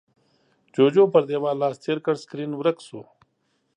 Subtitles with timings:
[0.73, 3.01] جُوجُو پر دېوال لاس تېر کړ، سکرين ورک شو.